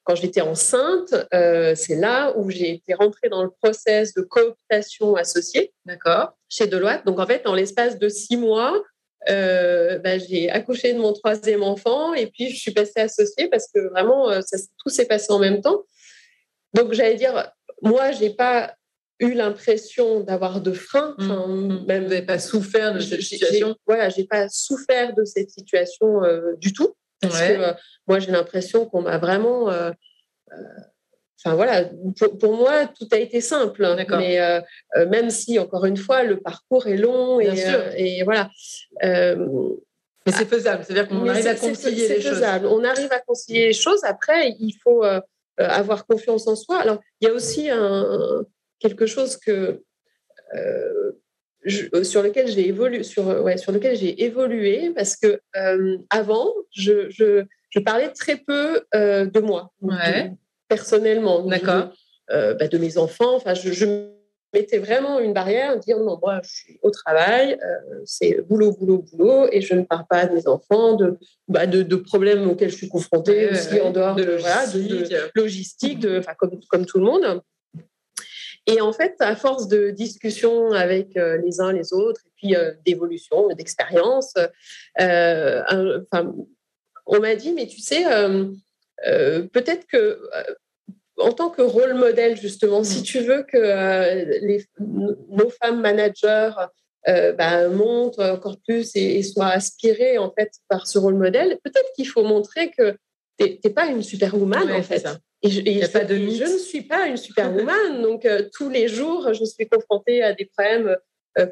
[0.07, 5.17] quand j'étais enceinte, euh, c'est là où j'ai été rentrée dans le process de cooptation
[5.17, 5.73] associée.
[5.83, 6.31] D'accord.
[6.47, 7.05] Chez Deloitte.
[7.05, 8.81] Donc, en fait, en l'espace de six mois,
[9.27, 13.67] euh, bah, j'ai accouché de mon troisième enfant et puis je suis passée associée parce
[13.67, 14.39] que vraiment, euh,
[14.81, 15.83] tout s'est passé en même temps.
[16.73, 18.76] Donc, j'allais dire, moi, je n'ai pas
[19.19, 21.15] eu l'impression d'avoir de frein.
[21.17, 21.85] Mmh.
[21.87, 23.75] Même, vous n'avez pas souffert de cette situation?
[23.85, 26.21] Voilà, je n'ai pas souffert de cette situation
[26.59, 26.95] du tout.
[27.21, 27.73] Parce que euh,
[28.07, 29.69] moi, j'ai l'impression qu'on m'a vraiment.
[29.69, 29.91] Euh,
[30.51, 30.55] euh,
[31.43, 31.89] enfin voilà,
[32.39, 33.85] pour, moi, tout a été simple.
[33.85, 34.39] Hein, mais
[35.07, 37.53] même si, encore une fois, le parcours est long et,
[37.97, 38.49] et voilà.
[39.01, 42.43] mais c'est faisable, c'est-à-dire qu'on arrive à concilier les choses.
[42.65, 44.03] On arrive à concilier les choses.
[44.03, 45.03] Après, il faut
[45.57, 46.79] avoir confiance en soi.
[46.79, 48.45] Alors, il y a aussi un,
[48.79, 49.81] quelque chose que
[52.03, 55.41] sur lequel j'ai évolué, sur, ouais, sur lequel j'ai évolué parce que
[56.09, 59.73] avant, je, je, je, parlais très peu de moi,
[60.67, 61.43] personnellement.
[61.43, 61.93] D'accord.
[62.29, 63.35] Bah, de mes enfants.
[63.35, 64.13] Enfin, je,
[64.53, 69.05] mettais vraiment une barrière, dire non, moi je suis au travail, euh, c'est boulot, boulot,
[69.11, 72.75] boulot, et je ne parle pas de mes enfants, de, bah, de, problèmes auxquels je
[72.75, 77.41] suis confrontée aussi en dehors de, de, logistique, de, comme, comme tout le monde.
[78.67, 82.55] Et en fait, à force de discussions avec euh, les uns les autres, et puis
[82.55, 84.33] euh, d'évolution, d'expérience,
[84.99, 86.03] on
[87.21, 88.03] m'a dit, mais tu sais,
[89.51, 90.19] peut-être que
[91.17, 96.51] en tant que rôle modèle, justement, si tu veux que euh, les, nos femmes managers
[97.07, 101.91] euh, bah, montent encore plus et, soient aspirées en fait par ce rôle modèle, peut-être
[101.95, 102.95] qu'il faut montrer que
[103.39, 105.07] tu n'es pas une superwoman en fait.
[105.43, 108.87] Et, je, et pas de je, ne suis pas une superwoman, donc euh, tous les
[108.87, 110.95] jours, je suis confrontée à des problèmes,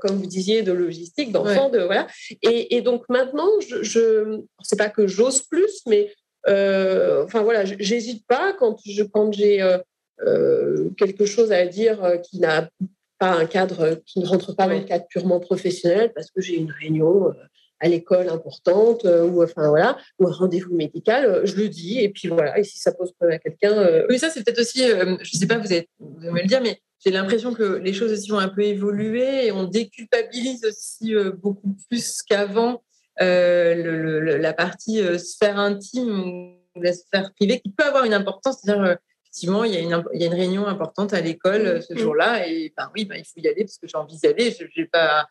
[0.01, 2.07] comme vous disiez, de logistique, d'enfants, de voilà.
[2.41, 6.09] Et, donc maintenant, je, je c'est pas que j'ose plus, mais
[6.47, 9.77] euh, enfin voilà, j'hésite pas quand je quand j'ai euh,
[10.21, 12.69] euh, quelque chose à dire qui n'a
[13.17, 16.55] pas un cadre, qui ne rentre pas dans le cadre purement professionnel, parce que j'ai
[16.55, 17.33] une réunion
[17.79, 22.27] à l'école importante ou enfin voilà ou un rendez-vous médical je le dis et puis
[22.27, 25.47] voilà et si ça pose problème à quelqu'un oui ça c'est peut-être aussi je sais
[25.47, 28.47] pas vous, allez, me le dire mais j'ai l'impression que les choses aussi vont un
[28.47, 32.81] peu évoluer et on déculpabilise aussi beaucoup plus qu'avant
[33.21, 38.59] euh, la partie euh, sphère intime ou la sphère privée qui peut avoir une importance.
[38.61, 41.81] C'est-à-dire, euh, effectivement, il y, a une, il y a une réunion importante à l'école
[41.81, 41.97] ce mm.
[41.97, 44.55] jour-là et ben oui, ben, il faut y aller parce que j'ai envie d'y aller.
[44.75, 45.27] J'ai pas...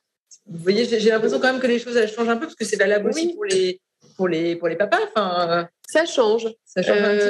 [0.46, 2.64] Vous voyez, j'ai l'impression quand même que les choses elles changent un peu parce que
[2.64, 3.80] c'est valable aussi pour les,
[4.16, 4.98] pour les, pour les papas.
[5.14, 6.48] Enfin, ça change.
[6.64, 7.20] Ça change.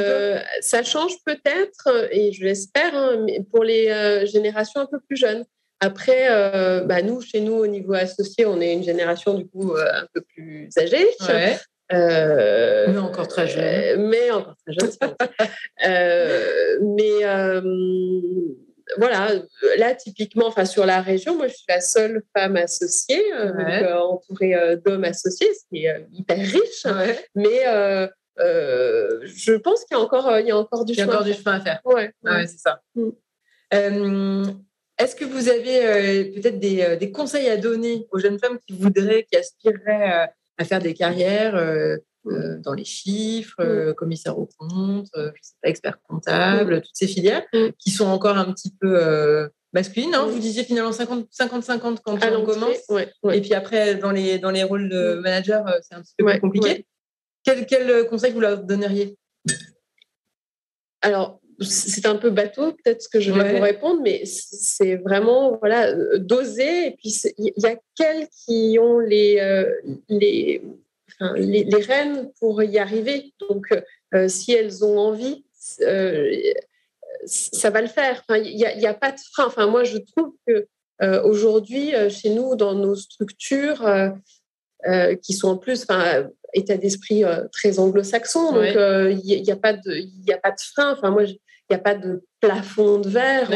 [0.60, 5.44] Ça change peut-être, et je l'espère, hein, pour les générations un peu plus jeunes.
[5.84, 9.74] Après, euh, bah, nous, chez nous, au niveau associé, on est une génération du coup
[9.74, 11.06] euh, un peu plus âgée.
[11.92, 14.08] Euh, mais encore très jeune.
[14.08, 14.90] mais encore très jeune.
[16.96, 17.26] mais
[18.98, 19.30] voilà,
[19.78, 25.04] là, typiquement, enfin, sur la région, moi, je suis la seule femme associée, entourée d'hommes
[25.04, 26.86] associés, ce qui est hyper riche.
[27.34, 27.64] Mais
[28.36, 31.58] je pense qu'il y a encore, il y a encore du, chemin, encore du chemin
[31.58, 31.80] à faire.
[31.84, 32.12] Ouais,
[32.46, 32.80] c'est ça.
[32.94, 33.10] Mm.
[34.98, 38.76] Est-ce que vous avez euh, peut-être euh, des, conseils à donner aux jeunes femmes qui
[38.76, 40.26] voudraient, qui aspireraient euh,
[40.58, 41.54] à faire des carrières
[42.24, 43.94] dans les chiffres, mm.
[43.94, 47.44] commissaire aux comptes, je sais pas, expert comptable, toutes ces filières
[47.78, 50.26] qui sont encore un petit peu masculines hein?
[50.26, 52.76] Vous disiez finalement 50-50 quand on commence.
[53.32, 56.40] Et puis après, dans les, dans les rôles de manager, c'est un petit peu plus
[56.40, 56.86] compliqué.
[57.44, 59.18] Quel, quel conseil vous leur donneriez?
[61.02, 65.56] Alors, c'est un peu bateau peut-être ce que je vais vous répondre, mais c'est vraiment
[65.58, 66.88] voilà euh, doser.
[66.88, 69.70] Et puis il y a quels qui ont les euh,
[71.20, 73.32] les, les, les rênes pour y arriver.
[73.48, 73.66] Donc
[74.14, 75.44] euh, si elles ont envie,
[77.26, 78.22] ça va le faire.
[78.30, 79.46] Il n'y a, a, pas de frein.
[79.46, 80.66] Enfin moi je trouve que
[81.24, 83.84] aujourd'hui chez nous dans nos structures
[85.22, 85.86] qui sont en plus
[86.52, 88.52] état d'esprit très anglo-saxon.
[88.52, 88.64] Donc,
[89.24, 90.92] il n'y a, pas de, il a pas de frein.
[90.92, 91.38] Enfin, moi, il
[91.70, 93.50] n'y a pas de plafond de verre.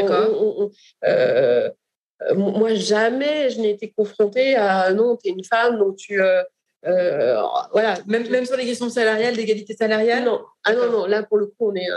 [2.31, 6.21] Euh, moi, jamais je n'ai été confrontée à non, tu es une femme, donc tu.
[6.21, 6.43] Euh,
[6.87, 7.99] euh, voilà.
[8.07, 10.45] Même, même sur les questions salariales, d'égalité salariale Non.
[10.65, 11.89] Ah non, non, là, pour le coup, on est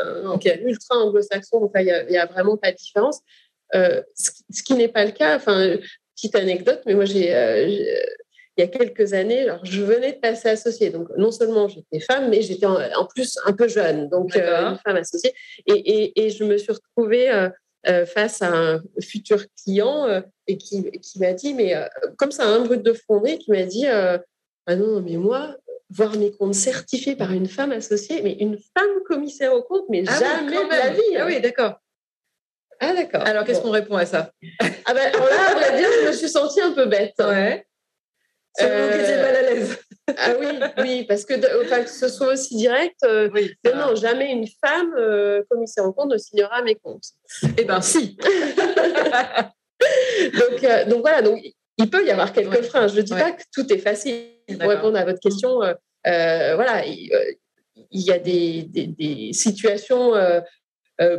[0.63, 3.19] ultra anglo-saxon, donc il n'y a, vraiment pas de différence.
[3.73, 5.75] ce, qui n'est pas le cas, enfin,
[6.15, 7.31] petite anecdote, mais moi, j'ai
[8.57, 10.89] il y a quelques années, alors je venais de passer associée.
[10.89, 14.77] Donc, non seulement j'étais femme, mais j'étais en, plus un peu jeune, donc euh, une
[14.85, 15.33] femme associée.
[15.67, 17.49] Et, et, je me suis retrouvée euh,
[17.87, 21.73] euh, face à un futur client et qui, qui m'a dit, mais
[22.17, 23.85] comme ça, un brut de fondée, qui m'a dit
[24.67, 25.55] Ah non, mais moi,
[25.89, 30.03] voir mes comptes certifiés par une femme associée, mais une femme commissaire aux comptes, mais
[30.07, 31.17] ah jamais de la vie.
[31.17, 31.75] Ah oui, d'accord.
[32.79, 33.21] Ah d'accord.
[33.25, 34.31] Alors qu'est-ce qu'on répond à ça?
[34.85, 37.13] Ah ben là, à vrai dire, je me suis sentie un peu bête.
[37.19, 37.65] Ouais.
[38.55, 39.77] C'est euh, mal à l'aise.
[40.17, 40.47] ah oui,
[40.79, 43.29] oui, parce que, enfin, que ce soit aussi direct, euh,
[43.65, 47.05] non, jamais une femme euh, commissaire en compte ne signera mes comptes.
[47.57, 48.17] Eh bien, si.
[50.33, 51.39] donc, euh, donc voilà, donc
[51.77, 52.87] il peut y avoir quelques freins.
[52.87, 54.31] Je ne dis pas que tout est facile.
[54.57, 55.59] Pour répondre à votre question,
[56.03, 57.09] voilà, il,
[57.91, 60.13] y a des, des, situations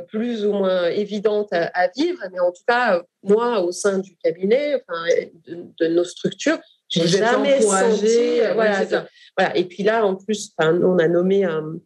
[0.08, 4.76] plus ou moins évidentes à, vivre, mais en tout cas, moi, au sein du cabinet,
[4.76, 5.04] enfin,
[5.46, 6.58] de nos structures,
[6.92, 8.40] j'ai jamais senti.
[8.40, 8.84] Euh, voilà,
[9.36, 9.56] voilà.
[9.56, 11.78] Et puis là, en plus, on a nommé un,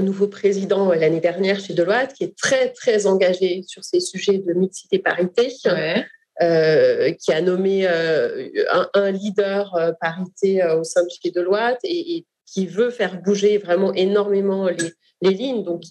[0.00, 4.38] nouveau président euh, l'année dernière chez Deloitte qui est très, très engagé sur ces sujets
[4.38, 4.98] de mixité
[6.38, 7.16] parité.
[7.20, 13.22] qui a nommé un, leader parité au sein de chez Deloitte et, qui veut faire
[13.22, 14.92] bouger vraiment énormément les,
[15.22, 15.62] les lignes.
[15.62, 15.82] Donc,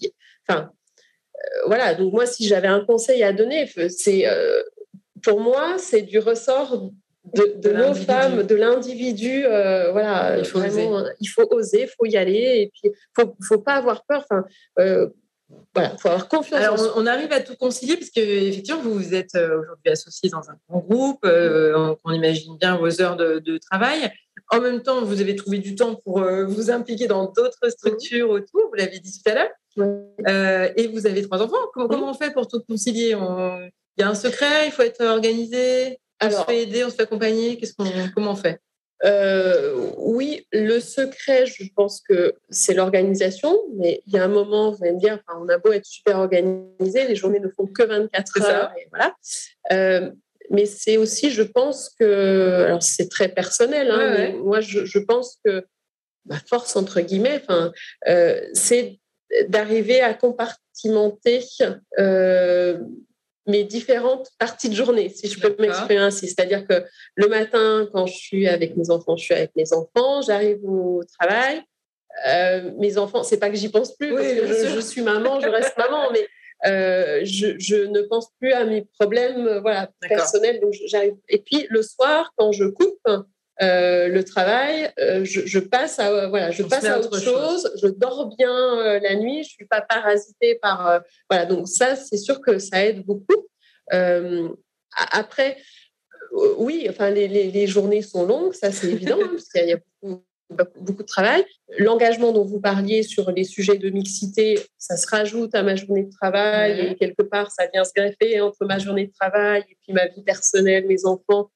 [0.48, 0.70] enfin,
[1.66, 1.94] voilà.
[1.94, 4.26] Donc moi, si j'avais un conseil à donner, c'est
[5.22, 6.90] pour moi, c'est du ressort
[7.24, 9.44] de, nos femmes, de l'individu.
[9.44, 12.92] Euh, voilà, il faut, vraiment, il faut oser, il faut y aller, et puis il
[13.14, 14.24] faut, faut pas avoir peur.
[14.28, 14.44] Enfin,
[14.78, 15.08] euh,
[15.74, 16.60] voilà, faut avoir confiance.
[16.60, 20.28] Alors, on, arrive à tout concilier parce que effectivement, vous, vous êtes euh, aujourd'hui associé
[20.28, 21.20] dans un grand groupe.
[21.24, 24.12] on, imagine bien vos heures de, travail.
[24.50, 28.68] En même temps, vous avez trouvé du temps pour vous impliquer dans d'autres structures autour.
[28.68, 30.74] Vous l'avez dit tout à l'heure.
[30.76, 31.56] et vous avez trois enfants.
[31.72, 33.16] Comment, on fait pour tout concilier?
[33.16, 34.66] Il y a un secret.
[34.66, 35.98] Il faut être organisé?
[36.22, 37.56] On se fait aider, on se fait accompagner?
[37.56, 38.60] Qu'est-ce qu'on, Comment on fait?
[39.04, 44.70] Euh, oui, le secret, je pense que c'est l'organisation, mais il y a un moment,
[44.70, 47.82] vous allez me dire, on a beau être super organisé, les journées ne font que
[47.82, 49.14] 24 heures, et voilà.
[49.72, 50.10] Euh,
[50.50, 55.38] mais c'est aussi, je pense que, alors c'est très personnel, hein, mais moi je, pense
[55.44, 55.64] que
[56.26, 57.42] ma force entre guillemets,
[58.08, 59.00] euh, c'est
[59.48, 61.42] d'arriver à compartimenter
[63.46, 66.28] mes différentes parties de journée, si je peux m'exprimer ainsi.
[66.28, 66.84] C'est-à-dire que
[67.16, 71.02] le matin, quand je suis avec mes enfants, je suis avec mes enfants, j'arrive au
[71.18, 71.62] travail.
[72.28, 75.48] Euh, mes enfants, c'est pas que j'y pense plus, parce que je, suis maman, je
[75.48, 76.26] reste maman, mais
[76.66, 80.60] euh, je, je, ne pense plus à mes problèmes euh, voilà, personnels.
[80.60, 81.14] Donc j'arrive.
[81.28, 83.00] Et puis le soir, quand je coupe,
[83.60, 87.70] euh, le travail, euh, je, passe à voilà, je passe à autre, chose.
[87.82, 91.44] Je dors bien euh, la nuit, je suis pas parasitée par voilà.
[91.44, 93.46] Donc ça, c'est sûr que ça aide beaucoup.
[93.90, 95.58] après,
[96.56, 100.24] oui, enfin les, journées sont longues, ça c'est évident hein, parce qu'il y a beaucoup,
[100.80, 101.44] beaucoup de travail.
[101.78, 106.04] L'engagement dont vous parliez sur les sujets de mixité, ça se rajoute à ma journée
[106.04, 109.76] de travail et quelque part ça vient se greffer entre ma journée de travail et
[109.82, 111.50] puis ma vie personnelle, mes enfants.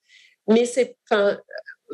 [0.48, 1.38] Mais c'est, enfin,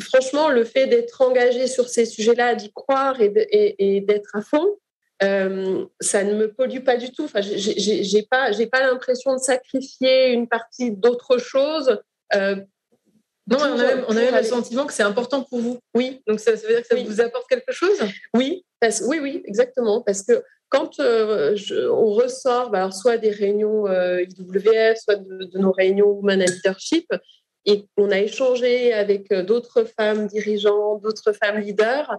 [0.00, 4.76] franchement, le fait d'être engagé sur ces sujets-là, d'y croire et, d'être à fond,
[5.22, 7.24] euh, ça ne me pollue pas du tout.
[7.24, 12.00] Enfin, j'ai pas, j'ai pas l'impression de sacrifier une partie d'autre chose.
[12.34, 12.56] Euh,
[13.48, 15.78] non, on a même, le sentiment que c'est important pour vous.
[15.94, 16.22] Oui.
[16.26, 17.98] Donc ça, veut dire que ça vous apporte quelque chose?
[18.34, 18.64] Oui,
[19.06, 20.00] oui, oui, exactement.
[20.00, 21.54] Parce que quand euh,
[21.90, 27.06] on ressort, bah, alors soit des réunions IWF, soit de, de, nos réunions Women Leadership,
[27.64, 32.18] et on a échangé avec euh, d'autres femmes dirigeantes, d'autres femmes leaders.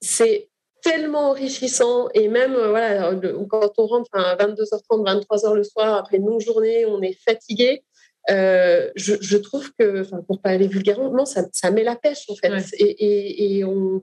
[0.00, 0.48] C'est
[0.82, 3.12] tellement enrichissant et même euh, voilà,
[3.48, 7.84] quand on rentre à 22h30, 23h le soir après une longue journée, on est fatigué.
[8.30, 12.52] Euh, je, trouve que, pour pas aller vulgairement, ça, ça met la pêche en fait.
[12.74, 14.02] Et, et, on,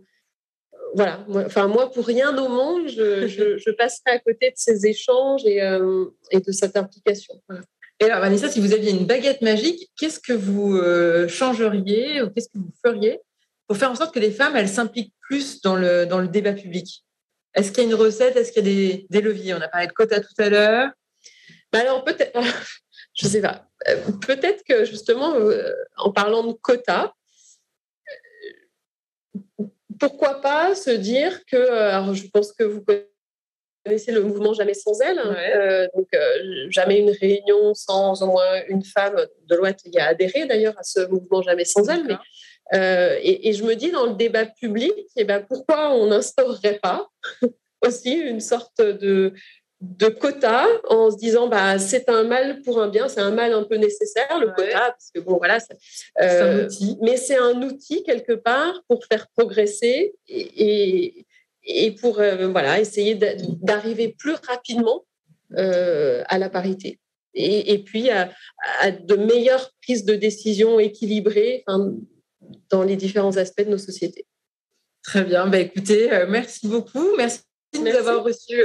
[0.96, 4.88] voilà, moi, enfin moi pour rien au monde, je, je, passerai à côté de ces
[4.88, 5.60] échanges et,
[6.32, 7.36] et de cette implication.
[7.48, 7.64] Voilà.
[8.00, 12.30] Et alors, Vanessa, si vous aviez une baguette magique, qu'est-ce que vous euh, changeriez ou
[12.30, 13.20] qu'est-ce que vous feriez
[13.68, 17.06] pour faire en sorte que les femmes, elles s'impliquent plus dans le, débat public?
[17.54, 18.36] Est-ce qu'il y a une recette?
[18.36, 19.54] Est-ce qu'il y a des, leviers?
[19.54, 20.92] On a parlé de quotas tout à l'heure.
[21.72, 22.38] Bah alors, peut-être,
[23.14, 27.14] je ne sais pas, euh, peut-être que justement, euh, en parlant de quotas,
[30.00, 32.84] pourquoi pas se dire que, alors je pense que vous
[33.86, 35.20] connaissez connaissez le mouvement Jamais sans elle.
[35.20, 35.36] Hein.
[35.56, 39.16] Euh, donc, euh, jamais une réunion sans au moins une femme.
[39.16, 42.04] de Deloitte y a adhéré d'ailleurs à ce mouvement Jamais sans elle.
[42.06, 42.16] Mais,
[42.74, 47.08] euh, et, je me dis, dans le débat public, eh ben, pourquoi on n'instaurerait pas
[47.86, 49.34] aussi une sorte de,
[49.82, 53.54] de quota en se disant bah c'est un mal pour un bien, c'est un mal
[53.54, 55.78] un peu nécessaire le quota parce que bon voilà c'est
[56.18, 61.26] un outil, mais c'est un outil quelque part pour faire progresser et, et
[62.00, 65.06] pour euh, voilà, essayer d'arriver plus rapidement
[65.58, 67.00] euh, à la parité.
[67.38, 68.32] Et, puis à,
[68.92, 71.66] de meilleures prises de décision équilibrées
[72.70, 74.26] dans les différents aspects de nos sociétés.
[75.04, 75.46] Très bien.
[75.48, 77.18] Bah, écoutez, euh, merci beaucoup.
[77.18, 77.42] Merci
[77.74, 78.64] de nous avoir reçus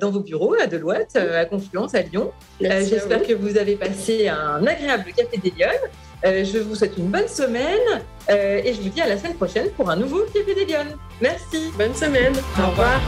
[0.00, 2.32] dans vos bureaux à Deloitte, à Confluence, à Lyon.
[2.58, 5.90] J'espère que vous avez passé un agréable café des Lyonnes.
[6.24, 9.34] Euh, je vous souhaite une bonne semaine euh, et je vous dis à la semaine
[9.34, 10.96] prochaine pour un nouveau Café des Lyonnes.
[11.20, 11.70] Merci.
[11.76, 12.34] Bonne semaine.
[12.58, 13.00] Au, revoir.